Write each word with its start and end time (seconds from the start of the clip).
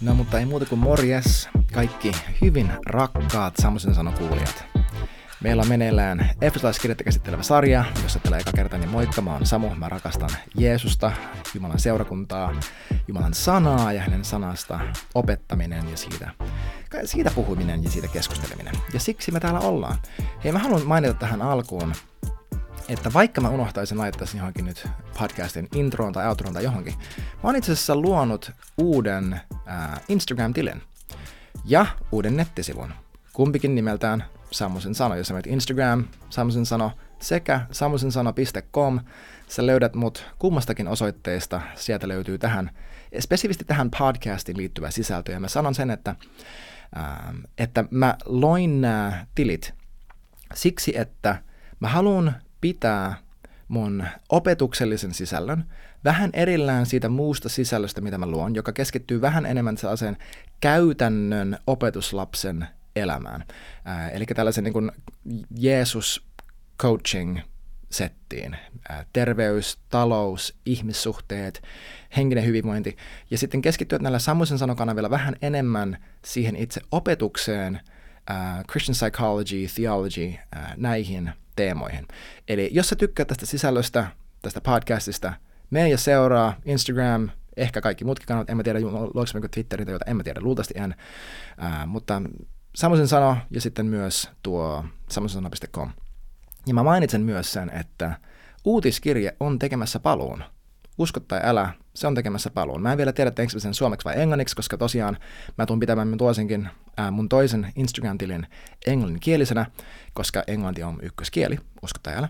No 0.00 0.14
mutta 0.14 0.38
ei 0.38 0.46
muuta 0.46 0.66
kuin 0.66 0.78
morjes, 0.78 1.48
kaikki 1.72 2.12
hyvin 2.40 2.72
rakkaat 2.86 3.54
Samosen 3.62 3.94
sanokuulijat. 3.94 4.64
Meillä 5.40 5.62
on 5.62 5.68
meneillään 5.68 6.30
Efesolaiskirjettä 6.40 7.04
käsittelevä 7.04 7.42
sarja, 7.42 7.84
jossa 8.02 8.18
tulee 8.18 8.40
eka 8.40 8.50
kerta 8.54 8.78
niin 8.78 8.90
moikka, 8.90 9.22
mä 9.22 9.32
oon 9.32 9.46
Samu, 9.46 9.74
mä 9.74 9.88
rakastan 9.88 10.30
Jeesusta, 10.54 11.12
Jumalan 11.54 11.78
seurakuntaa, 11.78 12.60
Jumalan 13.08 13.34
sanaa 13.34 13.92
ja 13.92 14.02
hänen 14.02 14.24
sanasta 14.24 14.80
opettaminen 15.14 15.90
ja 15.90 15.96
siitä, 15.96 16.30
siitä 17.04 17.30
puhuminen 17.34 17.84
ja 17.84 17.90
siitä 17.90 18.08
keskusteleminen. 18.08 18.74
Ja 18.94 19.00
siksi 19.00 19.32
me 19.32 19.40
täällä 19.40 19.60
ollaan. 19.60 19.98
Hei, 20.44 20.52
mä 20.52 20.58
haluan 20.58 20.86
mainita 20.86 21.14
tähän 21.14 21.42
alkuun, 21.42 21.92
että 22.88 23.12
vaikka 23.12 23.40
mä 23.40 23.48
unohtaisin 23.48 23.98
laittaa 23.98 24.26
johonkin 24.34 24.64
nyt 24.64 24.88
podcastin 25.18 25.68
introon 25.74 26.12
tai 26.12 26.28
outroon 26.28 26.54
tai 26.54 26.64
johonkin, 26.64 26.94
mä 27.18 27.40
oon 27.42 27.56
itse 27.56 27.72
asiassa 27.72 27.96
luonut 27.96 28.52
uuden 28.78 29.40
äh, 29.68 30.00
Instagram-tilin 30.08 30.82
ja 31.64 31.86
uuden 32.12 32.36
nettisivun. 32.36 32.92
Kumpikin 33.32 33.74
nimeltään 33.74 34.24
Samusen 34.50 34.94
sano, 34.94 35.14
jos 35.14 35.26
sä 35.26 35.34
menet 35.34 35.46
Instagram, 35.46 36.04
Samusen 36.30 36.66
sano, 36.66 36.92
sekä 37.20 37.60
sammusensano.com. 37.70 39.00
Sä 39.48 39.66
löydät 39.66 39.94
mut 39.94 40.26
kummastakin 40.38 40.88
osoitteesta, 40.88 41.60
sieltä 41.74 42.08
löytyy 42.08 42.38
tähän, 42.38 42.70
spesifisti 43.20 43.64
tähän 43.64 43.90
podcastiin 43.98 44.56
liittyvä 44.56 44.90
sisältö, 44.90 45.32
ja 45.32 45.40
mä 45.40 45.48
sanon 45.48 45.74
sen, 45.74 45.90
että, 45.90 46.14
äh, 46.96 47.34
että 47.58 47.84
mä 47.90 48.16
loin 48.24 48.80
nämä 48.80 49.26
tilit 49.34 49.74
siksi, 50.54 50.98
että 50.98 51.42
mä 51.80 51.88
haluan 51.88 52.34
pitää 52.60 53.14
mun 53.68 54.04
opetuksellisen 54.28 55.14
sisällön 55.14 55.64
vähän 56.04 56.30
erillään 56.32 56.86
siitä 56.86 57.08
muusta 57.08 57.48
sisällöstä, 57.48 58.00
mitä 58.00 58.18
mä 58.18 58.26
luon, 58.26 58.54
joka 58.54 58.72
keskittyy 58.72 59.20
vähän 59.20 59.46
enemmän 59.46 59.76
sellaiseen 59.76 60.16
käytännön 60.60 61.58
opetuslapsen 61.66 62.66
elämään. 62.96 63.44
Ää, 63.84 64.10
eli 64.10 64.26
tällaisen 64.26 64.64
niin 64.64 64.92
Jeesus 65.58 66.26
coaching 66.78 67.38
settiin. 67.90 68.56
Ää, 68.88 69.04
terveys, 69.12 69.78
talous, 69.88 70.58
ihmissuhteet, 70.66 71.62
henkinen 72.16 72.44
hyvinvointi. 72.44 72.96
Ja 73.30 73.38
sitten 73.38 73.62
keskittyä 73.62 73.98
näillä 73.98 74.18
Samuisen 74.18 74.58
sanokanavilla 74.58 75.10
vähän 75.10 75.36
enemmän 75.42 75.98
siihen 76.24 76.56
itse 76.56 76.80
opetukseen, 76.90 77.80
ää, 78.28 78.64
Christian 78.70 79.10
psychology, 79.10 79.66
theology, 79.74 80.34
ää, 80.52 80.74
näihin 80.76 81.32
teemoihin. 81.58 82.06
Eli 82.48 82.70
jos 82.72 82.88
sä 82.88 82.96
tykkäät 82.96 83.28
tästä 83.28 83.46
sisällöstä, 83.46 84.06
tästä 84.42 84.60
podcastista, 84.60 85.32
mene 85.70 85.88
ja 85.88 85.98
seuraa 85.98 86.54
Instagram, 86.64 87.30
ehkä 87.56 87.80
kaikki 87.80 88.04
muutkin 88.04 88.26
kanavat, 88.26 88.50
en 88.50 88.56
mä 88.56 88.62
tiedä, 88.62 88.80
luoks 89.14 89.34
mä 89.34 89.40
Twitterin 89.50 89.88
joita 89.88 90.04
en 90.08 90.16
mä 90.16 90.22
tiedä, 90.22 90.40
luultavasti 90.40 90.74
en, 90.76 90.94
ää, 91.58 91.86
mutta 91.86 92.22
Samosen 92.74 93.08
sano 93.08 93.36
ja 93.50 93.60
sitten 93.60 93.86
myös 93.86 94.30
tuo 94.42 94.84
samosensano.com. 95.10 95.90
Ja 96.66 96.74
mä 96.74 96.82
mainitsen 96.82 97.20
myös 97.20 97.52
sen, 97.52 97.70
että 97.70 98.12
uutiskirje 98.64 99.36
on 99.40 99.58
tekemässä 99.58 100.00
paluun. 100.00 100.44
Usko 100.98 101.20
tai 101.20 101.40
älä, 101.42 101.72
se 102.00 102.06
on 102.06 102.14
tekemässä 102.14 102.50
paluun. 102.50 102.82
Mä 102.82 102.92
en 102.92 102.98
vielä 102.98 103.12
tiedä, 103.12 103.30
teekö 103.30 103.60
sen 103.60 103.74
suomeksi 103.74 104.04
vai 104.04 104.20
englanniksi, 104.20 104.56
koska 104.56 104.78
tosiaan 104.78 105.16
mä 105.58 105.66
tuun 105.66 105.80
pitämään 105.80 106.18
tuosinkin, 106.18 106.68
ää, 106.96 107.10
mun 107.10 107.28
toisen 107.28 107.72
Instagram-tilin 107.76 108.46
englanninkielisenä, 108.86 109.66
koska 110.12 110.42
englanti 110.46 110.82
on 110.82 110.98
ykköskieli, 111.02 111.58
usko 111.82 112.00
tai 112.02 112.14
älä. 112.16 112.28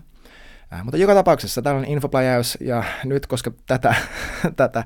Äh, 0.73 0.83
mutta 0.83 0.97
joka 0.97 1.13
tapauksessa 1.13 1.61
tällainen 1.61 1.91
infopläjäys, 1.91 2.57
ja 2.61 2.83
nyt 3.03 3.27
koska 3.27 3.51
tätä, 3.67 3.95
tätä 4.55 4.83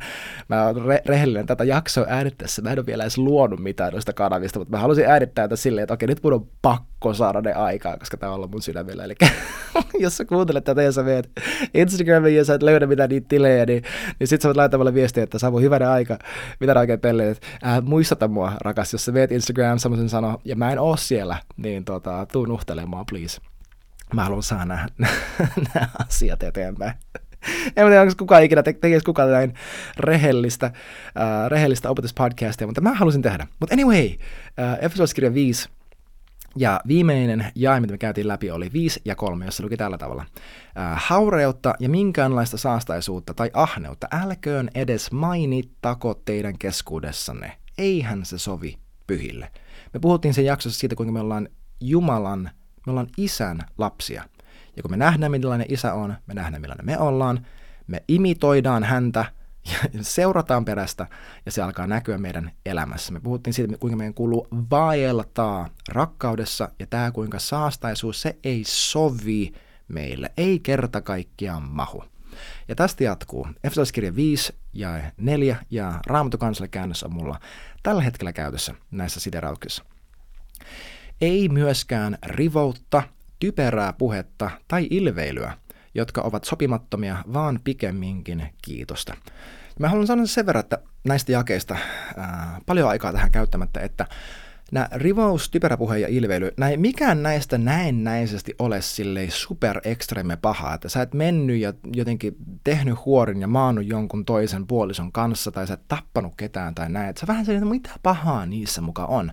mä 0.48 0.66
oon 0.66 0.76
re- 0.76 1.02
rehellinen 1.06 1.46
tätä 1.46 1.64
jaksoa 1.64 2.06
äänittäessä, 2.10 2.62
mä 2.62 2.72
en 2.72 2.80
ole 2.80 2.86
vielä 2.86 3.04
edes 3.04 3.18
luonut 3.18 3.60
mitään 3.60 3.92
noista 3.92 4.14
kanavista, 4.14 4.60
mutta 4.60 4.72
mä 4.72 4.82
halusin 4.82 5.06
äänittää 5.06 5.46
tätä 5.46 5.56
silleen, 5.56 5.84
että 5.84 5.94
okei, 5.94 6.08
nyt 6.08 6.24
mun 6.24 6.34
on 6.34 6.48
pakko 6.62 7.14
saada 7.14 7.42
ne 7.42 7.54
aikaa, 7.54 7.98
koska 7.98 8.18
tää 8.18 8.30
on 8.30 8.36
ollut 8.36 8.52
mun 8.52 8.62
sydämellä. 8.62 9.04
Eli 9.04 9.16
jos 10.00 10.18
sä 10.18 10.26
kuuntelet 10.26 10.64
tätä 10.64 10.82
ja 10.82 10.92
sä 10.92 11.04
meet 11.04 11.32
Instagramiin 11.74 12.36
ja 12.36 12.46
sä 12.46 12.54
et 12.54 12.64
löydä 12.64 12.88
mitään 12.88 13.10
niitä 13.10 13.28
tilejä, 13.30 13.66
niin, 13.66 13.84
niin 14.20 14.28
sit 14.28 14.42
sä 14.42 14.48
voit 14.48 14.58
laittaa 14.58 14.78
mulle 14.78 14.94
viestiä, 14.94 15.24
että 15.24 15.40
Samu, 15.40 15.60
hyvänä 15.60 15.92
aika, 15.92 16.20
mitä 16.60 16.80
oikein 16.80 17.00
pelleet. 17.00 17.42
Äh, 17.66 17.82
muistata 17.82 18.28
mua, 18.28 18.54
rakas, 18.62 18.94
jos 18.94 19.06
sä 19.06 19.12
meet 19.12 19.32
Instagram, 19.32 19.80
semmoisen 19.80 20.10
sano, 20.10 20.42
ja 20.46 20.56
mä 20.56 20.72
en 20.72 20.80
oo 20.80 20.98
siellä, 20.98 21.38
niin 21.58 21.86
tota, 21.86 22.26
tuu 22.32 22.46
nuhtelemaan, 22.46 23.06
please 23.06 23.42
mä 24.14 24.24
haluan 24.24 24.44
saada 24.44 24.66
nämä, 24.66 24.88
nämä 25.74 25.88
asiat 26.08 26.44
eteenpäin. 26.44 26.94
En 27.76 27.88
tiedä, 27.88 28.02
onko 28.02 28.14
kukaan 28.18 28.44
ikinä, 28.44 28.64
te- 28.64 28.74
tekisi 28.74 29.06
kukaan 29.06 29.32
näin 29.32 29.54
rehellistä, 29.98 30.66
uh, 30.66 31.50
rehellistä 31.50 31.90
opetuspodcastia, 31.90 32.68
mutta 32.68 32.82
mä 32.82 32.94
halusin 32.94 33.22
tehdä. 33.22 33.48
Mutta 33.60 33.74
anyway, 33.74 34.06
uh, 34.06 34.86
Efesolaiskirja 34.86 35.34
5 35.34 35.70
ja 36.56 36.82
viimeinen 36.88 37.52
jae, 37.56 37.80
mitä 37.80 37.94
me 37.94 37.98
käytiin 37.98 38.28
läpi, 38.28 38.52
oli 38.52 38.70
5 38.74 39.02
ja 39.06 39.16
3, 39.16 39.46
jossa 39.46 39.64
luki 39.64 39.78
tällä 39.78 39.98
tavalla. 39.98 40.26
Uh, 40.32 40.82
haureutta 40.94 41.74
ja 41.80 41.90
minkäänlaista 41.90 42.58
saastaisuutta 42.58 43.34
tai 43.34 43.52
ahneutta 43.54 44.08
älköön 44.12 44.70
edes 44.76 45.12
mainittako 45.12 46.14
teidän 46.26 46.58
keskuudessanne. 46.58 47.52
Eihän 47.78 48.26
se 48.26 48.38
sovi 48.38 48.78
pyhille. 49.08 49.52
Me 49.94 50.00
puhuttiin 50.00 50.34
sen 50.34 50.46
jaksossa 50.46 50.80
siitä, 50.80 50.96
kuinka 50.96 51.14
me 51.14 51.20
ollaan 51.20 51.50
Jumalan 51.80 52.50
me 52.86 52.92
ollaan 52.92 53.08
isän 53.18 53.60
lapsia. 53.78 54.24
Ja 54.76 54.82
kun 54.82 54.92
me 54.92 54.98
nähdään, 54.98 55.32
millainen 55.32 55.68
isä 55.70 55.94
on, 55.94 56.16
me 56.28 56.34
nähdään, 56.34 56.62
millainen 56.62 56.86
me 56.86 56.98
ollaan, 56.98 57.46
me 57.88 58.04
imitoidaan 58.08 58.84
häntä 58.84 59.26
ja 59.94 60.04
seurataan 60.04 60.66
perästä 60.66 61.08
ja 61.46 61.52
se 61.52 61.62
alkaa 61.62 61.88
näkyä 61.88 62.18
meidän 62.18 62.52
elämässä. 62.66 63.14
Me 63.14 63.20
puhuttiin 63.20 63.54
siitä, 63.54 63.78
kuinka 63.78 63.98
meidän 63.98 64.14
kuuluu 64.14 64.48
vaeltaa 64.72 65.70
rakkaudessa 65.90 66.70
ja 66.80 66.88
tämä 66.88 67.12
kuinka 67.12 67.40
saastaisuus, 67.40 68.22
se 68.22 68.38
ei 68.44 68.64
sovi 68.68 69.54
meille, 69.88 70.32
ei 70.38 70.60
kerta 70.60 71.02
kaikkiaan 71.02 71.64
mahu. 71.64 72.04
Ja 72.68 72.76
tästä 72.76 73.04
jatkuu. 73.04 73.48
Efesolaiskirja 73.64 74.16
5 74.16 74.56
ja 74.74 75.12
4 75.18 75.58
ja 75.72 76.00
Raamattu 76.08 76.38
käännös 76.72 77.04
on 77.04 77.14
mulla 77.14 77.40
tällä 77.84 78.02
hetkellä 78.02 78.34
käytössä 78.34 78.76
näissä 78.92 79.20
siterauksissa 79.20 79.84
ei 81.22 81.50
myöskään 81.50 82.18
rivoutta, 82.26 83.04
typerää 83.40 83.94
puhetta 83.94 84.50
tai 84.68 84.88
ilveilyä, 84.90 85.58
jotka 85.96 86.22
ovat 86.22 86.44
sopimattomia, 86.44 87.18
vaan 87.34 87.60
pikemminkin 87.64 88.50
kiitosta. 88.62 89.16
Mä 89.80 89.90
haluan 89.90 90.08
sanoa 90.08 90.26
sen 90.26 90.46
verran, 90.46 90.64
että 90.64 90.78
näistä 91.04 91.32
jakeista 91.32 91.78
ää, 92.18 92.60
paljon 92.66 92.90
aikaa 92.90 93.14
tähän 93.14 93.32
käyttämättä, 93.32 93.80
että 93.80 94.08
nämä 94.72 94.88
rivous, 94.92 95.50
typeräpuhe 95.50 95.98
ja 95.98 96.08
ilveily, 96.08 96.52
näin, 96.58 96.82
mikään 96.82 97.24
näistä 97.24 97.58
näennäisesti 97.58 98.56
ole 98.60 98.82
silleen 98.82 99.32
super 99.32 99.82
ekstreme 99.84 100.38
paha, 100.38 100.74
että 100.74 100.90
sä 100.90 101.02
et 101.02 101.14
mennyt 101.14 101.60
ja 101.60 101.74
jotenkin 101.96 102.36
tehnyt 102.64 103.06
huorin 103.06 103.42
ja 103.42 103.48
maannut 103.48 103.86
jonkun 103.86 104.26
toisen 104.26 104.68
puolison 104.68 105.12
kanssa 105.12 105.52
tai 105.52 105.68
sä 105.68 105.74
et 105.74 105.88
tappanut 105.88 106.34
ketään 106.38 106.76
tai 106.76 106.90
näin, 106.90 107.10
että 107.10 107.20
sä 107.20 107.28
vähän 107.28 107.46
sellainen, 107.46 107.70
mitä 107.70 107.90
pahaa 108.04 108.46
niissä 108.46 108.82
muka 108.82 109.06
on. 109.06 109.32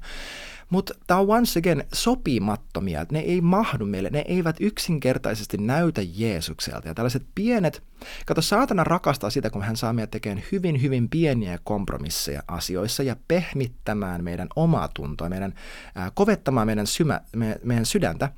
Mutta 0.70 0.94
tämä 1.06 1.20
on 1.20 1.28
once 1.28 1.58
again 1.58 1.84
sopimattomia, 1.92 3.06
ne 3.12 3.18
ei 3.18 3.40
mahdu 3.40 3.86
meille, 3.86 4.10
ne 4.10 4.24
eivät 4.28 4.56
yksinkertaisesti 4.60 5.58
näytä 5.58 6.00
Jeesukselta. 6.14 6.88
Ja 6.88 6.94
tällaiset 6.94 7.26
pienet, 7.34 7.82
kato 8.26 8.42
saatana 8.42 8.84
rakastaa 8.84 9.30
sitä, 9.30 9.50
kun 9.50 9.62
hän 9.62 9.76
saa 9.76 9.92
meidät 9.92 10.10
tekemään 10.10 10.44
hyvin, 10.52 10.82
hyvin 10.82 11.08
pieniä 11.08 11.58
kompromisseja 11.64 12.42
asioissa 12.48 13.02
ja 13.02 13.16
pehmittämään 13.28 14.24
meidän 14.24 14.48
omaa 14.56 14.88
tuntoa, 14.94 15.28
meidän, 15.28 15.54
ää, 15.94 16.10
kovettamaan 16.14 16.66
meidän, 16.66 16.86
symä, 16.86 17.20
me, 17.36 17.60
meidän 17.64 17.86
sydäntä 17.86 18.32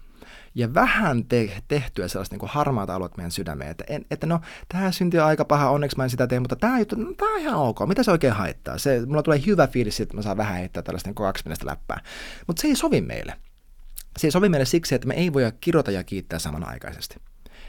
ja 0.54 0.74
vähän 0.74 1.24
te, 1.24 1.62
tehtyä 1.68 2.08
sellaista 2.08 2.36
niin 2.36 2.48
harmaata 2.48 2.94
aluetta 2.94 3.16
meidän 3.16 3.30
sydämeen, 3.30 3.70
että, 3.70 3.84
en, 3.88 4.04
että 4.10 4.26
no, 4.26 4.40
tämä 4.68 4.92
syntyy 4.92 5.20
aika 5.20 5.44
paha, 5.44 5.70
onneksi 5.70 5.96
mä 5.96 6.04
en 6.04 6.10
sitä 6.10 6.26
tee, 6.26 6.40
mutta 6.40 6.56
tämä 6.56 6.78
juttu, 6.78 6.96
no, 6.96 7.12
tämä 7.12 7.34
on 7.34 7.40
ihan 7.40 7.58
ok, 7.58 7.78
mitä 7.86 8.02
se 8.02 8.10
oikein 8.10 8.32
haittaa? 8.32 8.78
Se, 8.78 9.06
mulla 9.06 9.22
tulee 9.22 9.42
hyvä 9.46 9.66
fiilis, 9.66 10.00
että 10.00 10.16
mä 10.16 10.22
saan 10.22 10.36
vähän 10.36 10.56
heittää 10.56 10.82
tällaista 10.82 11.08
niin 11.08 11.14
kaksi 11.14 11.44
läppää, 11.64 12.00
mutta 12.46 12.62
se 12.62 12.68
ei 12.68 12.76
sovi 12.76 13.00
meille. 13.00 13.36
Se 14.18 14.26
ei 14.26 14.30
sovi 14.30 14.48
meille 14.48 14.64
siksi, 14.64 14.94
että 14.94 15.08
me 15.08 15.14
ei 15.14 15.32
voida 15.32 15.52
kirota 15.60 15.90
ja 15.90 16.04
kiittää 16.04 16.38
samanaikaisesti. 16.38 17.16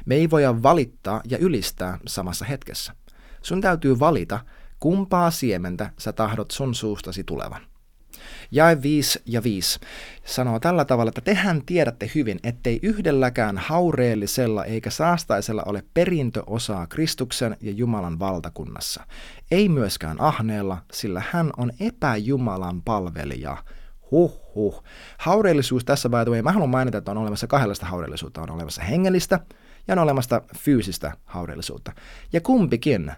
Me 0.06 0.15
ei 0.15 0.30
voida 0.30 0.63
valittaa 0.63 1.21
ja 1.27 1.38
ylistää 1.38 1.97
samassa 2.07 2.45
hetkessä. 2.45 2.95
Sun 3.41 3.62
täytyy 3.62 4.00
valita, 4.00 4.39
kumpaa 4.80 5.31
siementä 5.31 5.89
sä 5.97 6.13
tahdot 6.13 6.51
sun 6.51 6.75
suustasi 6.75 7.24
tulevan. 7.24 7.62
Jae 8.51 8.81
5 8.81 9.21
ja 9.25 9.44
5 9.44 9.80
sanoo 10.25 10.60
tällä 10.60 10.86
tavalla, 10.86 11.10
että 11.10 11.21
tehän 11.21 11.62
tiedätte 11.65 12.12
hyvin, 12.15 12.39
ettei 12.44 12.80
yhdelläkään 12.83 13.57
haureellisella 13.57 14.65
eikä 14.65 14.89
saastaisella 14.89 15.63
ole 15.65 15.83
perintöosaa 15.94 16.88
Kristuksen 16.88 17.57
ja 17.62 17.71
Jumalan 17.71 18.19
valtakunnassa. 18.19 19.06
Ei 19.51 19.69
myöskään 19.69 20.21
ahneella, 20.21 20.77
sillä 20.92 21.24
hän 21.31 21.50
on 21.57 21.71
epäjumalan 21.80 22.81
palvelija. 22.81 23.57
Huh, 24.12 24.42
huh. 24.56 24.83
Haureellisuus 25.18 25.86
tässä 25.86 26.09
the 26.09 26.31
way, 26.31 26.42
mä 26.42 26.51
haluan 26.51 26.69
mainita, 26.69 26.98
että 26.98 27.12
on 27.12 27.18
olemassa 27.18 27.48
kahdenlaista 27.48 27.86
haureellisuutta. 27.86 28.42
On 28.42 28.51
olemassa 28.51 28.81
hengellistä 28.81 29.39
ja 29.88 29.94
on 29.94 30.00
olemassa 30.00 30.42
fyysistä 30.57 31.12
haureellisuutta. 31.25 31.92
Ja 32.33 32.42
kumpikin 32.42 33.12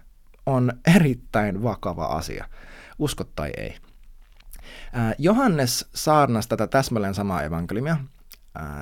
on 0.46 0.72
erittäin 0.94 1.62
vakava 1.62 2.06
asia, 2.06 2.48
usko 2.98 3.24
tai 3.24 3.50
ei. 3.56 3.76
Johannes 5.18 5.86
saarnasi 5.94 6.48
tätä 6.48 6.66
täsmälleen 6.66 7.14
samaa 7.14 7.42
evankeliumia. 7.42 7.96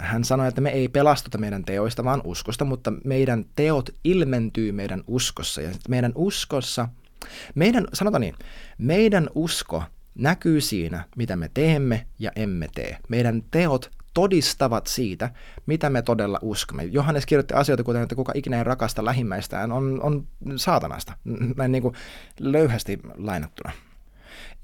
Hän 0.01 0.25
sanoi, 0.25 0.49
että 0.49 0.61
me 0.61 0.71
ei 0.71 0.89
pelastuta 0.89 1.39
meidän 1.39 1.65
teoista, 1.65 2.05
vaan 2.05 2.21
uskosta, 2.25 2.65
mutta 2.65 2.93
meidän 3.05 3.45
teot 3.57 3.91
ilmentyy 4.05 4.73
meidän 4.73 5.03
uskossa. 5.07 5.61
Ja 5.61 5.71
meidän 5.89 6.13
uskossa, 6.15 6.89
meidän, 7.55 7.87
sanotaan 7.93 8.21
niin, 8.21 8.35
meidän 8.79 9.29
usko 9.35 9.83
näkyy 10.15 10.61
siinä, 10.61 11.05
mitä 11.17 11.37
me 11.37 11.51
teemme 11.55 12.07
ja 12.19 12.31
emme 12.37 12.69
tee. 12.75 12.99
Meidän 13.09 13.43
teot 13.51 13.91
todistavat 14.15 14.87
siitä, 14.87 15.31
mitä 15.67 15.91
me 15.91 16.03
todella 16.03 16.39
uskomme. 16.43 16.85
Johannes 16.85 17.27
kirjoitti 17.27 17.55
asioita, 17.55 17.85
kuten 17.85 18.03
että 18.03 18.15
kuka 18.15 18.33
ikinä 18.35 18.59
ei 18.59 18.65
rakasta 18.65 19.05
lähimmäistään, 19.05 19.73
on, 19.73 20.03
on 20.03 20.27
saatanasta, 20.57 21.13
näin 21.57 21.73
niin 21.73 21.83
kuin 21.83 21.95
löyhästi 22.41 22.99
lainattuna. 23.17 23.73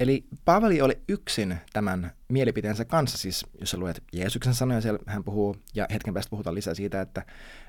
Eli 0.01 0.25
Paavali 0.45 0.83
oli 0.83 0.99
yksin 1.09 1.57
tämän 1.73 2.11
mielipiteensä 2.29 2.85
kanssa, 2.85 3.19
siis 3.19 3.47
jos 3.61 3.71
sä 3.71 3.77
luet 3.77 4.03
Jeesuksen 4.13 4.55
sanoja, 4.55 4.81
siellä 4.81 5.01
hän 5.07 5.25
puhuu, 5.25 5.57
ja 5.75 5.87
hetken 5.93 6.15
päästä 6.15 6.31
puhutaan 6.31 6.55
lisää 6.55 6.75
siitä, 6.75 7.01
että 7.01 7.25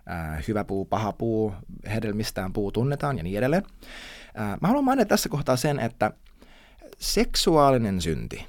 ää, 0.05 0.41
hyvä 0.47 0.63
puu, 0.63 0.85
paha 0.85 1.11
puu, 1.11 1.53
hedelmistään 1.93 2.53
puu 2.53 2.71
tunnetaan 2.71 3.17
ja 3.17 3.23
niin 3.23 3.37
edelleen. 3.37 3.63
Ää, 4.35 4.57
mä 4.61 4.67
haluan 4.67 4.85
mainita 4.85 5.09
tässä 5.09 5.29
kohtaa 5.29 5.55
sen, 5.55 5.79
että 5.79 6.11
seksuaalinen 6.99 8.01
synti 8.01 8.47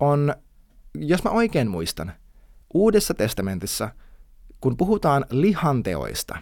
on, 0.00 0.34
jos 0.94 1.24
mä 1.24 1.30
oikein 1.30 1.70
muistan, 1.70 2.12
Uudessa 2.74 3.14
testamentissa, 3.14 3.90
kun 4.60 4.76
puhutaan 4.76 5.24
lihanteoista 5.30 6.38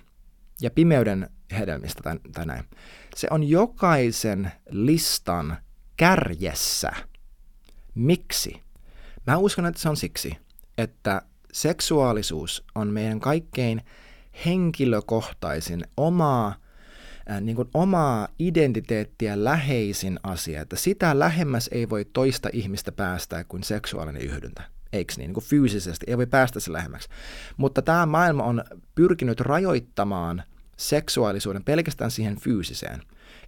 ja 0.61 0.71
pimeyden 0.71 1.31
hedelmistä 1.59 2.03
tai, 2.03 2.19
tai 2.33 2.47
näin, 2.47 2.65
se 3.17 3.29
on 3.31 3.44
jokaisen 3.44 4.53
listan 4.71 5.56
kärjessä. 5.97 6.91
Miksi? 7.94 8.62
Mä 9.27 9.37
uskon, 9.37 9.67
että 9.67 9.81
se 9.81 9.89
on 9.89 9.97
siksi, 9.97 10.37
että 10.79 11.23
seksuaalisuus 11.53 12.65
on 12.75 12.89
meidän 12.89 13.21
kaikkein 13.21 13.83
henkilökohtaisin 14.47 15.85
omaa, 15.97 16.55
äh, 17.31 17.41
niin 17.41 17.56
kuin 17.56 17.69
omaa 17.75 18.29
identiteettiä 18.39 19.44
läheisin 19.44 20.21
asia, 20.23 20.62
että 20.62 20.77
sitä 20.77 21.19
lähemmäs 21.19 21.69
ei 21.73 21.89
voi 21.89 22.05
toista 22.05 22.49
ihmistä 22.53 22.93
päästää 22.93 23.44
kuin 23.44 23.62
seksuaalinen 23.62 24.23
yhdyntä. 24.23 24.62
Eikö 24.93 25.15
niin? 25.17 25.27
niin 25.27 25.35
kuin 25.35 25.44
fyysisesti, 25.44 26.06
ei 26.09 26.17
voi 26.17 26.27
päästä 26.27 26.61
se 26.61 26.73
lähemmäksi. 26.73 27.09
Mutta 27.56 27.83
tämä 27.83 28.06
maailma 28.06 28.43
on 28.43 28.65
pyrkinyt 28.94 29.41
rajoittamaan 29.41 30.43
seksuaalisuuden 30.77 31.65
pelkästään 31.65 32.11
siihen 32.11 32.41
fyysiseen, 32.41 33.03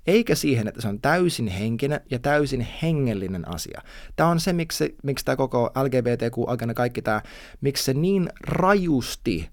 eikä 0.07 0.35
siihen, 0.35 0.69
että 0.69 0.81
se 0.81 0.89
on 0.89 1.01
täysin 1.01 1.49
henkinen 1.49 2.01
ja 2.11 2.19
täysin 2.19 2.67
hengellinen 2.83 3.49
asia. 3.49 3.83
Tämä 4.17 4.29
on 4.29 4.41
se, 4.41 4.53
miksi, 4.53 4.97
miksi 5.03 5.25
tämä 5.25 5.37
koko 5.37 5.71
LGBTQ-agenda, 5.75 6.75
kaikki 6.75 7.03
tämä, 7.03 7.23
miksi 7.61 7.85
se 7.85 7.95
niin 7.95 8.29
rajusti 8.41 9.51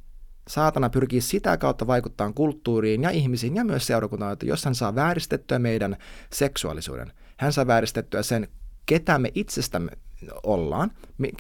saatana 0.48 0.90
pyrkii 0.90 1.22
sitä 1.22 1.58
kautta 1.58 1.88
vaikuttaa 1.88 2.34
kulttuuriin 2.34 3.04
ja 3.04 3.10
ihmisiin 3.10 3.56
ja 3.56 3.64
myös 3.64 3.88
seurakuntaan, 3.88 4.34
että 4.34 4.46
jos 4.46 4.66
hän 4.66 4.76
saa 4.76 4.96
vääristettyä 4.96 5.60
meidän 5.60 5.98
seksuaalisuuden, 6.34 7.12
hän 7.38 7.54
saa 7.54 7.68
vääristettyä 7.68 8.24
sen, 8.24 8.48
ketä 8.86 9.20
me 9.20 9.32
itsestämme 9.36 9.92
ollaan, 10.44 10.92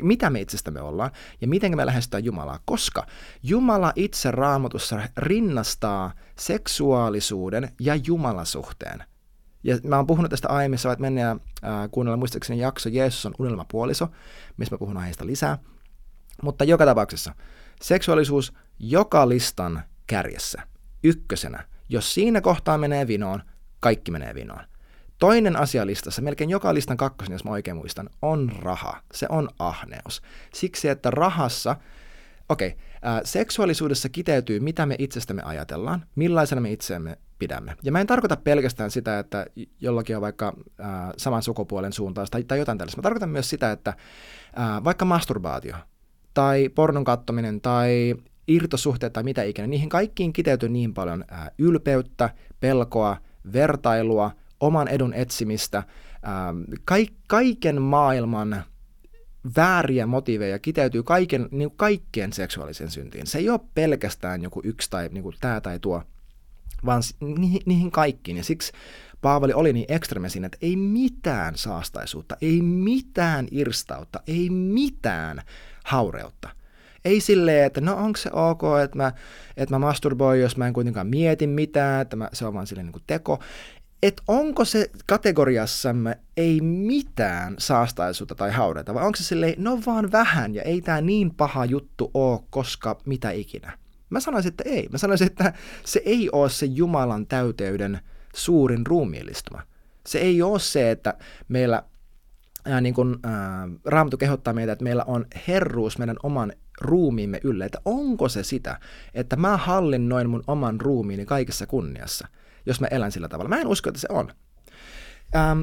mitä 0.01 0.29
me 0.29 0.41
itsestämme 0.41 0.81
ollaan 0.81 1.11
ja 1.41 1.47
miten 1.47 1.77
me 1.77 1.85
lähestytään 1.85 2.25
Jumalaa, 2.25 2.59
koska 2.65 3.05
Jumala 3.43 3.93
itse 3.95 4.31
raamatussa 4.31 5.01
rinnastaa 5.17 6.13
seksuaalisuuden 6.39 7.71
ja 7.79 7.95
Jumalasuhteen. 7.95 9.03
Ja 9.63 9.77
mä 9.83 9.95
oon 9.95 10.07
puhunut 10.07 10.29
tästä 10.29 10.49
aiemmin, 10.49 10.79
sä 10.79 10.89
voit 10.89 10.99
mennä 10.99 11.21
ja 11.21 11.31
äh, 11.31 11.89
kuunnella 11.91 12.17
muistaakseni 12.17 12.59
jakso 12.59 12.89
Jeesus 12.89 13.25
on 13.25 13.35
unelmapuoliso, 13.39 14.07
missä 14.57 14.75
mä 14.75 14.79
puhun 14.79 14.97
aiheesta 14.97 15.25
lisää. 15.25 15.57
Mutta 16.43 16.63
joka 16.63 16.85
tapauksessa, 16.85 17.35
seksuaalisuus 17.81 18.53
joka 18.79 19.29
listan 19.29 19.83
kärjessä, 20.07 20.61
ykkösenä. 21.03 21.65
Jos 21.89 22.13
siinä 22.13 22.41
kohtaa 22.41 22.77
menee 22.77 23.07
vinoon, 23.07 23.43
kaikki 23.79 24.11
menee 24.11 24.35
vinoon. 24.35 24.70
Toinen 25.21 25.55
asia 25.55 25.85
listassa, 25.85 26.21
melkein 26.21 26.49
joka 26.49 26.73
listan 26.73 26.97
kakkosen, 26.97 27.33
jos 27.33 27.43
mä 27.43 27.51
oikein 27.51 27.77
muistan, 27.77 28.09
on 28.21 28.51
raha. 28.59 29.01
Se 29.13 29.25
on 29.29 29.49
ahneus. 29.59 30.21
Siksi, 30.53 30.87
että 30.87 31.11
rahassa, 31.11 31.75
okei, 32.49 32.67
okay, 32.67 32.79
äh, 33.11 33.21
seksuaalisuudessa 33.23 34.09
kiteytyy, 34.09 34.59
mitä 34.59 34.85
me 34.85 34.95
itsestämme 34.99 35.41
ajatellaan, 35.43 36.05
millaisena 36.15 36.61
me 36.61 36.71
itseämme 36.71 37.17
pidämme. 37.39 37.75
Ja 37.83 37.91
mä 37.91 38.01
en 38.01 38.07
tarkoita 38.07 38.35
pelkästään 38.35 38.91
sitä, 38.91 39.19
että 39.19 39.45
jollakin 39.79 40.15
on 40.15 40.21
vaikka 40.21 40.53
äh, 40.79 40.87
saman 41.17 41.43
sukupuolen 41.43 41.93
suuntaus 41.93 42.29
tai, 42.29 42.43
tai 42.43 42.59
jotain 42.59 42.77
tällaista. 42.77 42.97
Mä 42.99 43.03
tarkoitan 43.03 43.29
myös 43.29 43.49
sitä, 43.49 43.71
että 43.71 43.89
äh, 43.89 44.83
vaikka 44.83 45.05
masturbaatio 45.05 45.75
tai 46.33 46.69
pornon 46.69 47.03
kattominen 47.03 47.61
tai 47.61 48.15
irtosuhteet 48.47 49.13
tai 49.13 49.23
mitä 49.23 49.43
ikinä, 49.43 49.67
niihin 49.67 49.89
kaikkiin 49.89 50.33
kiteytyy 50.33 50.69
niin 50.69 50.93
paljon 50.93 51.25
äh, 51.31 51.49
ylpeyttä, 51.57 52.29
pelkoa, 52.59 53.17
vertailua, 53.53 54.31
oman 54.61 54.87
edun 54.87 55.13
etsimistä, 55.13 55.77
ähm, 56.27 56.63
kaiken 57.27 57.81
maailman 57.81 58.63
vääriä 59.55 60.05
motiiveja 60.05 60.59
kiteytyy 60.59 61.03
kaiken, 61.03 61.47
niin 61.51 61.71
kaikkien 61.75 62.33
seksuaalisen 62.33 62.91
syntiin. 62.91 63.27
Se 63.27 63.37
ei 63.37 63.49
ole 63.49 63.59
pelkästään 63.75 64.41
joku 64.41 64.61
yksi 64.63 64.89
tai 64.89 65.09
niin 65.11 65.23
kuin 65.23 65.35
tämä 65.39 65.61
tai 65.61 65.79
tuo, 65.79 66.03
vaan 66.85 67.01
niihin, 67.19 67.61
niihin 67.65 67.91
kaikkiin. 67.91 68.37
Ja 68.37 68.43
siksi 68.43 68.71
Paavali 69.21 69.53
oli 69.53 69.73
niin 69.73 69.85
ekstremesin, 69.89 70.45
että 70.45 70.57
ei 70.61 70.75
mitään 70.75 71.57
saastaisuutta, 71.57 72.37
ei 72.41 72.61
mitään 72.61 73.47
irstautta, 73.51 74.19
ei 74.27 74.49
mitään 74.49 75.41
haureutta. 75.85 76.49
Ei 77.05 77.21
silleen, 77.21 77.65
että 77.65 77.81
no 77.81 77.95
onko 77.95 78.17
se 78.17 78.29
ok, 78.33 78.61
että 78.83 78.97
mä, 78.97 79.11
että 79.57 79.75
mä 79.75 79.79
masturboin, 79.79 80.41
jos 80.41 80.57
mä 80.57 80.67
en 80.67 80.73
kuitenkaan 80.73 81.07
mieti 81.07 81.47
mitään, 81.47 82.01
että 82.01 82.15
mä, 82.15 82.29
se 82.33 82.45
on 82.45 82.53
vaan 82.53 82.67
silleen 82.67 82.85
niin 82.85 82.93
kuin 82.93 83.03
teko 83.07 83.39
että 84.03 84.23
onko 84.27 84.65
se 84.65 84.89
kategoriassamme 85.07 86.19
ei 86.37 86.61
mitään 86.61 87.55
saastaisuutta 87.59 88.35
tai 88.35 88.51
haudeta, 88.51 88.93
vai 88.93 89.05
onko 89.05 89.15
se 89.15 89.23
silleen, 89.23 89.53
no 89.57 89.79
vaan 89.85 90.11
vähän 90.11 90.55
ja 90.55 90.61
ei 90.61 90.81
tämä 90.81 91.01
niin 91.01 91.35
paha 91.35 91.65
juttu 91.65 92.11
ole, 92.13 92.39
koska 92.49 93.01
mitä 93.05 93.31
ikinä. 93.31 93.77
Mä 94.09 94.19
sanoisin, 94.19 94.49
että 94.49 94.63
ei. 94.65 94.89
Mä 94.91 94.97
sanoisin, 94.97 95.27
että 95.27 95.53
se 95.85 96.01
ei 96.05 96.29
ole 96.31 96.49
se 96.49 96.65
Jumalan 96.65 97.27
täyteyden 97.27 97.99
suurin 98.35 98.87
ruumiillistuma. 98.87 99.61
Se 100.07 100.19
ei 100.19 100.41
ole 100.41 100.59
se, 100.59 100.91
että 100.91 101.13
meillä 101.47 101.83
ää, 102.65 102.81
niin 102.81 102.93
kun, 102.93 103.19
ää, 103.23 103.67
Raamattu 103.85 104.17
kehottaa 104.17 104.53
meitä, 104.53 104.71
että 104.71 104.83
meillä 104.83 105.03
on 105.07 105.25
herruus 105.47 105.97
meidän 105.97 106.17
oman 106.23 106.53
ruumiimme 106.81 107.39
ylle. 107.43 107.65
Että 107.65 107.81
onko 107.85 108.29
se 108.29 108.43
sitä, 108.43 108.79
että 109.13 109.35
mä 109.35 109.57
hallinnoin 109.57 110.29
mun 110.29 110.43
oman 110.47 110.81
ruumiini 110.81 111.25
kaikessa 111.25 111.67
kunniassa– 111.67 112.27
jos 112.65 112.81
mä 112.81 112.87
elän 112.87 113.11
sillä 113.11 113.27
tavalla. 113.27 113.49
Mä 113.49 113.61
en 113.61 113.67
usko, 113.67 113.89
että 113.89 114.01
se 114.01 114.07
on. 114.11 114.31
Ähm, 115.35 115.61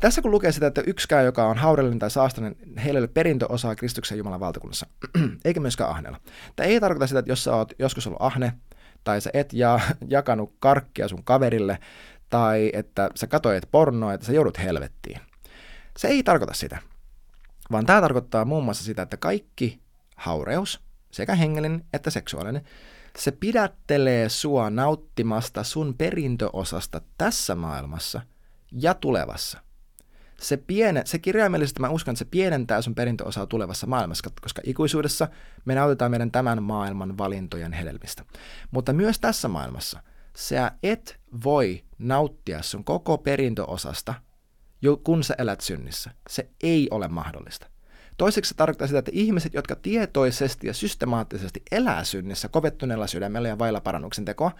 tässä 0.00 0.22
kun 0.22 0.30
lukee 0.30 0.52
sitä, 0.52 0.66
että 0.66 0.82
yksikään, 0.86 1.24
joka 1.24 1.46
on 1.46 1.56
haurellinen 1.56 1.98
tai 1.98 2.10
saastainen, 2.10 2.56
heille 2.84 2.98
ei 2.98 3.02
ole 3.02 3.08
perintöosaa 3.08 3.74
Kristuksen 3.74 4.18
Jumalan 4.18 4.40
valtakunnassa, 4.40 4.86
eikä 5.44 5.60
myöskään 5.60 5.90
ahnella. 5.90 6.20
Tämä 6.56 6.66
ei 6.66 6.80
tarkoita 6.80 7.06
sitä, 7.06 7.18
että 7.18 7.32
jos 7.32 7.44
sä 7.44 7.56
oot 7.56 7.72
joskus 7.78 8.06
ollut 8.06 8.22
ahne, 8.22 8.52
tai 9.04 9.20
sä 9.20 9.30
et 9.34 9.52
ja, 9.52 9.80
jakanut 10.08 10.54
karkkia 10.60 11.08
sun 11.08 11.24
kaverille, 11.24 11.78
tai 12.30 12.70
että 12.72 13.10
sä 13.14 13.26
katoit 13.26 13.70
pornoa, 13.70 14.14
että 14.14 14.26
sä 14.26 14.32
joudut 14.32 14.58
helvettiin. 14.58 15.20
Se 15.98 16.08
ei 16.08 16.22
tarkoita 16.22 16.54
sitä, 16.54 16.78
vaan 17.72 17.86
tämä 17.86 18.00
tarkoittaa 18.00 18.44
muun 18.44 18.64
muassa 18.64 18.84
sitä, 18.84 19.02
että 19.02 19.16
kaikki 19.16 19.83
haureus, 20.14 20.80
sekä 21.10 21.34
hengellinen 21.34 21.84
että 21.92 22.10
seksuaalinen, 22.10 22.64
se 23.18 23.30
pidättelee 23.30 24.28
sua 24.28 24.70
nauttimasta 24.70 25.64
sun 25.64 25.94
perintöosasta 25.98 27.00
tässä 27.18 27.54
maailmassa 27.54 28.20
ja 28.72 28.94
tulevassa. 28.94 29.58
Se, 30.40 30.56
piene, 30.56 31.02
se 31.04 31.18
kirjaimellisesti 31.18 31.80
mä 31.80 31.88
uskon, 31.88 32.12
että 32.12 32.18
se 32.18 32.24
pienentää 32.24 32.82
sun 32.82 32.94
perintöosaa 32.94 33.46
tulevassa 33.46 33.86
maailmassa, 33.86 34.30
koska 34.40 34.62
ikuisuudessa 34.64 35.28
me 35.64 35.74
nautitaan 35.74 36.10
meidän 36.10 36.30
tämän 36.30 36.62
maailman 36.62 37.18
valintojen 37.18 37.72
hedelmistä. 37.72 38.24
Mutta 38.70 38.92
myös 38.92 39.20
tässä 39.20 39.48
maailmassa 39.48 40.02
sä 40.36 40.72
et 40.82 41.20
voi 41.44 41.84
nauttia 41.98 42.62
sun 42.62 42.84
koko 42.84 43.18
perintöosasta, 43.18 44.14
kun 45.04 45.24
sä 45.24 45.34
elät 45.38 45.60
synnissä. 45.60 46.10
Se 46.28 46.50
ei 46.62 46.88
ole 46.90 47.08
mahdollista. 47.08 47.66
Toiseksi 48.16 48.48
se 48.48 48.54
tarkoittaa 48.54 48.86
sitä, 48.86 48.98
että 48.98 49.10
ihmiset, 49.14 49.54
jotka 49.54 49.76
tietoisesti 49.76 50.66
ja 50.66 50.74
systemaattisesti 50.74 51.62
elää 51.72 52.04
synnissä 52.04 52.48
kovettuneella 52.48 53.06
sydämellä 53.06 53.48
ja 53.48 53.58
vailla 53.58 53.80
parannuksen 53.80 54.24
tekoa, 54.24 54.52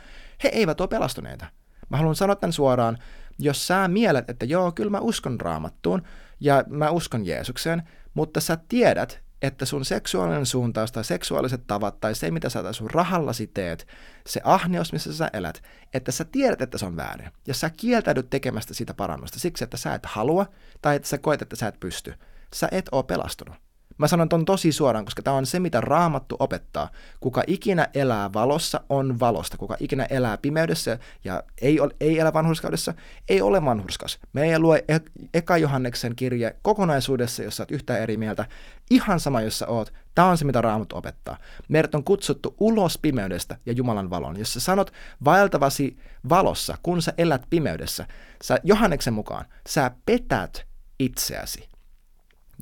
he 0.44 0.48
eivät 0.48 0.80
ole 0.80 0.88
pelastuneita. 0.88 1.46
Mä 1.88 1.96
haluan 1.96 2.16
sanoa 2.16 2.36
tämän 2.36 2.52
suoraan, 2.52 2.98
jos 3.38 3.66
sä 3.66 3.88
mielet, 3.88 4.30
että 4.30 4.44
joo, 4.44 4.72
kyllä 4.72 4.90
mä 4.90 4.98
uskon 4.98 5.40
raamattuun 5.40 6.02
ja 6.40 6.64
mä 6.68 6.90
uskon 6.90 7.26
Jeesukseen, 7.26 7.82
mutta 8.14 8.40
sä 8.40 8.58
tiedät, 8.68 9.24
että 9.42 9.64
sun 9.64 9.84
seksuaalinen 9.84 10.46
suuntaus 10.46 10.92
tai 10.92 11.04
seksuaaliset 11.04 11.66
tavat 11.66 12.00
tai 12.00 12.14
se, 12.14 12.30
mitä 12.30 12.48
sä 12.48 12.72
sun 12.72 12.90
rahallasi 12.90 13.46
teet, 13.46 13.86
se 14.26 14.40
ahneus, 14.44 14.92
missä 14.92 15.12
sä 15.12 15.30
elät, 15.32 15.62
että 15.94 16.12
sä 16.12 16.24
tiedät, 16.24 16.62
että 16.62 16.78
se 16.78 16.86
on 16.86 16.96
väärin. 16.96 17.30
Ja 17.46 17.54
sä 17.54 17.70
kieltäydyt 17.70 18.30
tekemästä 18.30 18.74
sitä 18.74 18.94
parannusta 18.94 19.40
siksi, 19.40 19.64
että 19.64 19.76
sä 19.76 19.94
et 19.94 20.06
halua 20.06 20.46
tai 20.82 20.96
että 20.96 21.08
sä 21.08 21.18
koet, 21.18 21.42
että 21.42 21.56
sä 21.56 21.68
et 21.68 21.80
pysty 21.80 22.14
sä 22.54 22.68
et 22.72 22.88
oo 22.92 23.02
pelastunut. 23.02 23.56
Mä 23.98 24.08
sanon 24.08 24.28
ton 24.28 24.44
tosi 24.44 24.72
suoraan, 24.72 25.04
koska 25.04 25.22
tämä 25.22 25.36
on 25.36 25.46
se, 25.46 25.60
mitä 25.60 25.80
raamattu 25.80 26.36
opettaa. 26.38 26.88
Kuka 27.20 27.42
ikinä 27.46 27.88
elää 27.94 28.32
valossa, 28.32 28.80
on 28.88 29.20
valosta. 29.20 29.56
Kuka 29.56 29.76
ikinä 29.80 30.04
elää 30.04 30.38
pimeydessä 30.38 30.98
ja 31.24 31.42
ei, 31.62 31.80
ole, 31.80 31.90
ei 32.00 32.18
elä 32.18 32.32
vanhurskaudessa, 32.32 32.94
ei 33.28 33.42
ole 33.42 33.64
vanhurskas. 33.64 34.18
ei 34.36 34.58
lue 34.58 34.84
e- 34.88 34.98
Eka 35.34 35.56
Johanneksen 35.56 36.16
kirje 36.16 36.56
kokonaisuudessa, 36.62 37.42
jos 37.42 37.56
sä 37.56 37.62
oot 37.62 37.70
yhtään 37.70 38.00
eri 38.00 38.16
mieltä. 38.16 38.46
Ihan 38.90 39.20
sama, 39.20 39.40
jos 39.40 39.58
sä 39.58 39.66
oot. 39.66 39.92
Tämä 40.14 40.28
on 40.28 40.38
se, 40.38 40.44
mitä 40.44 40.60
raamattu 40.60 40.96
opettaa. 40.96 41.36
Meidät 41.68 41.94
on 41.94 42.04
kutsuttu 42.04 42.54
ulos 42.60 42.98
pimeydestä 42.98 43.56
ja 43.66 43.72
Jumalan 43.72 44.10
valon. 44.10 44.38
Jos 44.38 44.52
sä 44.52 44.60
sanot 44.60 44.92
vaeltavasi 45.24 45.96
valossa, 46.28 46.78
kun 46.82 47.02
sä 47.02 47.12
elät 47.18 47.42
pimeydessä, 47.50 48.06
sä 48.42 48.58
Johanneksen 48.62 49.14
mukaan, 49.14 49.44
sä 49.68 49.90
petät 50.06 50.66
itseäsi. 50.98 51.73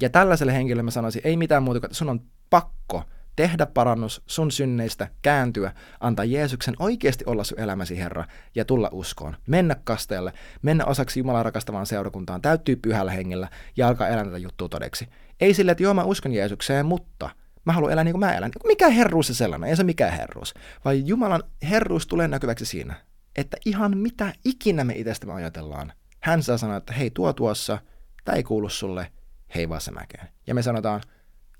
Ja 0.00 0.10
tällaiselle 0.10 0.52
henkilölle 0.52 0.82
mä 0.82 0.90
sanoisin, 0.90 1.22
ei 1.24 1.36
mitään 1.36 1.62
muuta 1.62 1.80
kuin, 1.80 1.94
sun 1.94 2.08
on 2.08 2.20
pakko 2.50 3.04
tehdä 3.36 3.66
parannus 3.66 4.22
sun 4.26 4.50
synneistä, 4.50 5.08
kääntyä, 5.22 5.72
antaa 6.00 6.24
Jeesuksen 6.24 6.74
oikeasti 6.78 7.24
olla 7.26 7.44
sun 7.44 7.60
elämäsi 7.60 7.98
Herra 7.98 8.24
ja 8.54 8.64
tulla 8.64 8.88
uskoon. 8.92 9.36
Mennä 9.46 9.76
kasteelle, 9.84 10.32
mennä 10.62 10.84
osaksi 10.84 11.20
Jumalan 11.20 11.44
rakastavaan 11.44 11.86
seurakuntaan, 11.86 12.42
täyttyy 12.42 12.76
pyhällä 12.76 13.12
hengellä 13.12 13.48
ja 13.76 13.88
alkaa 13.88 14.08
elää 14.08 14.24
tätä 14.24 14.38
juttua 14.38 14.68
todeksi. 14.68 15.08
Ei 15.40 15.54
sille, 15.54 15.72
että 15.72 15.82
joo 15.82 15.94
mä 15.94 16.04
uskon 16.04 16.32
Jeesukseen, 16.32 16.86
mutta 16.86 17.30
mä 17.64 17.72
haluan 17.72 17.92
elää 17.92 18.04
niin 18.04 18.12
kuin 18.12 18.20
mä 18.20 18.34
elän. 18.34 18.50
Mikä 18.66 18.88
herruus 18.88 19.26
se 19.26 19.34
sellainen? 19.34 19.70
Ei 19.70 19.76
se 19.76 19.84
mikään 19.84 20.12
herruus. 20.12 20.54
Vai 20.84 21.02
Jumalan 21.06 21.42
herruus 21.62 22.06
tulee 22.06 22.28
näkyväksi 22.28 22.66
siinä, 22.66 22.94
että 23.36 23.56
ihan 23.66 23.98
mitä 23.98 24.32
ikinä 24.44 24.84
me 24.84 24.94
itsestämme 24.94 25.34
ajatellaan. 25.34 25.92
Hän 26.20 26.42
saa 26.42 26.58
sanoa, 26.58 26.76
että 26.76 26.92
hei 26.92 27.10
tuo 27.10 27.32
tuossa, 27.32 27.78
tämä 28.24 28.36
ei 28.36 28.42
kuulu 28.42 28.68
sulle, 28.68 29.12
hei 29.54 29.68
Vasemäkeen. 29.68 30.28
Ja 30.46 30.54
me 30.54 30.62
sanotaan, 30.62 31.00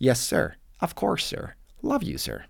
yes 0.04 0.28
sir, 0.28 0.50
of 0.82 0.94
course 0.94 1.26
sir, 1.26 1.48
love 1.82 2.06
you 2.08 2.18
sir. 2.18 2.40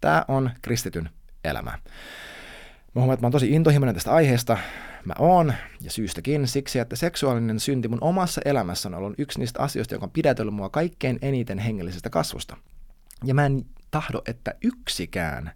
Tämä 0.00 0.24
on 0.28 0.50
kristityn 0.62 1.10
elämä. 1.44 1.70
Mä 1.70 3.00
huomaan, 3.00 3.14
että 3.14 3.22
mä 3.22 3.26
oon 3.26 3.32
tosi 3.32 3.50
intohimoinen 3.50 3.94
tästä 3.94 4.12
aiheesta. 4.12 4.58
Mä 5.04 5.14
oon, 5.18 5.54
ja 5.80 5.90
syystäkin, 5.90 6.48
siksi, 6.48 6.78
että 6.78 6.96
seksuaalinen 6.96 7.60
synti 7.60 7.88
mun 7.88 8.02
omassa 8.02 8.40
elämässä 8.44 8.88
on 8.88 8.94
ollut 8.94 9.14
yksi 9.18 9.38
niistä 9.38 9.60
asioista, 9.62 9.94
joka 9.94 10.06
on 10.06 10.10
pidätellyt 10.10 10.54
mua 10.54 10.68
kaikkein 10.68 11.18
eniten 11.22 11.58
hengellisestä 11.58 12.10
kasvusta. 12.10 12.56
Ja 13.24 13.34
mä 13.34 13.46
en 13.46 13.66
tahdo, 13.90 14.22
että 14.26 14.54
yksikään, 14.64 15.52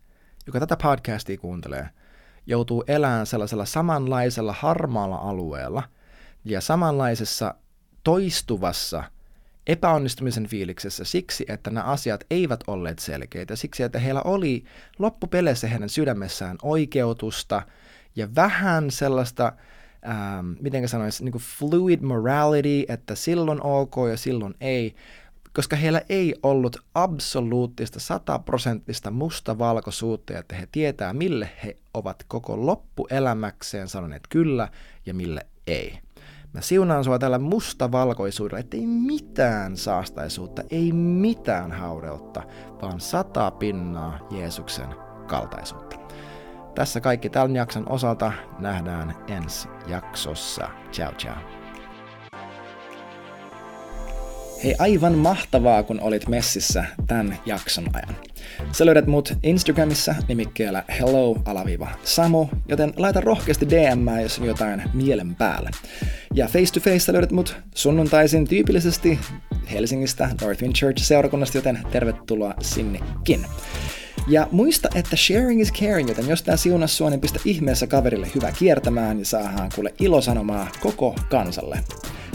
joka 0.46 0.60
tätä 0.60 0.76
podcastia 0.82 1.38
kuuntelee, 1.38 1.88
joutuu 2.46 2.84
elämään 2.86 3.26
sellaisella 3.26 3.64
samanlaisella 3.64 4.52
harmaalla 4.52 5.16
alueella 5.16 5.82
ja 6.44 6.60
samanlaisessa 6.60 7.54
toistuvassa 8.06 9.04
epäonnistumisen 9.66 10.46
fiiliksessä 10.46 11.04
siksi, 11.04 11.44
että 11.48 11.70
nämä 11.70 11.86
asiat 11.86 12.24
eivät 12.30 12.60
olleet 12.66 12.98
selkeitä, 12.98 13.56
siksi, 13.56 13.82
että 13.82 13.98
heillä 13.98 14.22
oli 14.22 14.64
loppupeleissä 14.98 15.68
heidän 15.68 15.88
sydämessään 15.88 16.56
oikeutusta 16.62 17.62
ja 18.16 18.34
vähän 18.34 18.90
sellaista, 18.90 19.52
ähm, 20.08 20.52
miten 20.60 20.88
sanoisi, 20.88 21.24
niin 21.24 21.34
fluid 21.58 22.00
morality, 22.00 22.84
että 22.88 23.14
silloin 23.14 23.62
ok 23.62 23.94
ja 24.10 24.16
silloin 24.16 24.54
ei, 24.60 24.94
koska 25.52 25.76
heillä 25.76 26.02
ei 26.08 26.34
ollut 26.42 26.76
absoluuttista 26.94 28.00
sataprosenttista 28.00 29.10
mustavalkoisuutta, 29.10 30.38
että 30.38 30.56
he 30.56 30.68
tietää, 30.72 31.12
mille 31.12 31.50
he 31.64 31.76
ovat 31.94 32.24
koko 32.28 32.66
loppuelämäkseen 32.66 33.88
sanoneet 33.88 34.22
kyllä 34.28 34.68
ja 35.06 35.14
mille 35.14 35.46
ei. 35.66 36.05
Mä 36.56 36.62
siunaan 36.62 37.04
sua 37.04 37.18
tällä 37.18 37.38
mustavalkoisuudella, 37.38 38.60
ettei 38.60 38.86
mitään 38.86 39.76
saastaisuutta, 39.76 40.62
ei 40.70 40.92
mitään 40.92 41.72
haureutta, 41.72 42.42
vaan 42.82 43.00
sata 43.00 43.50
pinnaa 43.50 44.18
Jeesuksen 44.30 44.88
kaltaisuutta. 45.26 45.96
Tässä 46.74 47.00
kaikki 47.00 47.30
tämän 47.30 47.56
jakson 47.56 47.88
osalta 47.88 48.32
nähdään 48.58 49.14
ensi 49.28 49.68
jaksossa. 49.86 50.68
Ciao 50.92 51.12
ciao. 51.12 51.65
Hei, 54.64 54.74
aivan 54.78 55.18
mahtavaa, 55.18 55.82
kun 55.82 56.00
olit 56.00 56.28
messissä 56.28 56.84
tämän 57.06 57.38
jakson 57.46 57.86
ajan. 57.92 58.16
Sä 58.72 58.86
löydät 58.86 59.06
mut 59.06 59.32
Instagramissa 59.42 60.14
nimikkeellä 60.28 60.84
hello-samu, 61.00 62.46
joten 62.68 62.92
laita 62.96 63.20
rohkeasti 63.20 63.68
DM, 63.68 64.20
jos 64.22 64.38
on 64.38 64.46
jotain 64.46 64.82
mielen 64.94 65.34
päällä. 65.34 65.70
Ja 66.34 66.46
face 66.46 66.72
to 66.72 66.80
face 66.80 67.12
löydät 67.12 67.32
mut 67.32 67.56
sunnuntaisin 67.74 68.48
tyypillisesti 68.48 69.18
Helsingistä 69.72 70.30
Northwind 70.40 70.74
Church 70.74 71.02
seurakunnasta, 71.02 71.58
joten 71.58 71.78
tervetuloa 71.90 72.54
sinnekin. 72.60 73.46
Ja 74.28 74.48
muista, 74.52 74.88
että 74.94 75.16
sharing 75.16 75.60
is 75.60 75.72
caring, 75.72 76.08
joten 76.08 76.28
jos 76.28 76.42
tää 76.42 76.56
siunas 76.56 76.96
sua, 76.96 77.10
niin 77.10 77.20
pistä 77.20 77.40
ihmeessä 77.44 77.86
kaverille 77.86 78.28
hyvä 78.34 78.52
kiertämään 78.52 79.18
ja 79.18 79.24
saadaan 79.24 79.70
kuule 79.74 79.94
ilosanomaa 80.00 80.68
koko 80.80 81.14
kansalle. 81.30 81.78